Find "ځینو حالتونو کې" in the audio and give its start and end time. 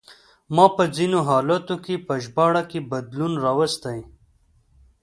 0.95-1.95